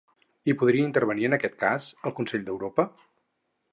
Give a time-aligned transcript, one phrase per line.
[0.47, 2.87] Hi podria intervenir, en aquest cas, el Consell d'Europa?